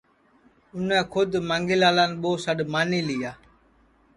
[0.73, 3.31] اُنے کھود مانگھی لالان ٻو سڈؔ مانی لیا